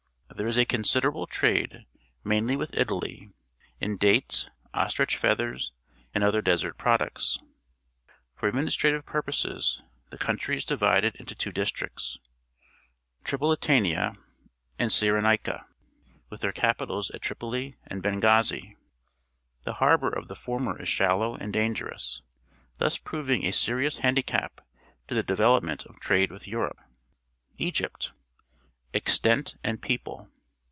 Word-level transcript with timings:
There 0.33 0.47
is 0.47 0.57
a 0.57 0.65
considerable 0.65 1.27
trade, 1.27 1.85
mainly 2.23 2.55
with 2.55 2.73
Italy, 2.73 3.29
in 3.79 3.97
dates, 3.97 4.49
ostrich 4.73 5.15
feathers, 5.15 5.71
and 6.15 6.23
other 6.23 6.41
desert 6.41 6.79
products. 6.79 7.37
For 8.37 8.47
administrative 8.47 9.05
pur 9.05 9.21
poses 9.21 9.83
the 10.09 10.17
country 10.17 10.55
is 10.55 10.65
di\4ded 10.65 11.15
into 11.17 11.35
two 11.35 11.51
districts, 11.51 12.17
Tripolitania 13.23 14.15
and 14.79 14.89
Cyrenaica, 14.89 15.65
vnih 16.31 16.39
their 16.39 16.53
capitals 16.53 17.11
at 17.11 17.21
Tripoli 17.21 17.75
and 17.85 18.01
Benghazi. 18.01 18.77
The 19.63 19.73
harbour 19.75 20.09
of 20.09 20.27
the 20.27 20.35
former 20.35 20.81
is 20.81 20.87
shallow 20.89 21.35
and 21.35 21.53
dangerous, 21.53 22.23
thus 22.79 22.97
pro\'ing 22.97 23.45
a 23.45 23.51
serious 23.51 23.97
handicap 23.97 24.61
to 25.07 25.13
the 25.13 25.23
develop 25.23 25.63
ment 25.65 25.85
of 25.85 25.99
trade 25.99 26.31
with 26.31 26.47
Europe. 26.47 26.79
EGYPT 27.59 28.11
r^/ 28.13 28.15
Extent 28.93 29.55
andPeople. 29.63 30.27